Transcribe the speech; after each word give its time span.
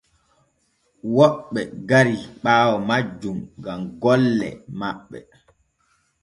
Woɓɓe 1.15 1.61
gari 1.89 2.15
ɓaawo 2.43 2.75
majjum 2.89 3.39
gam 3.63 3.81
golle 4.01 4.47
maɓɓe. 4.79 5.19